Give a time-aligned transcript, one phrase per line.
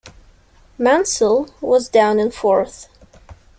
[0.79, 2.87] Mansell was down in fourth.